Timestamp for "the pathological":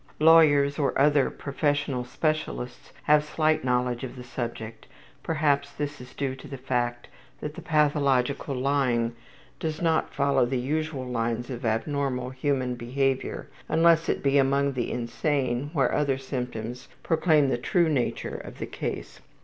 7.53-8.55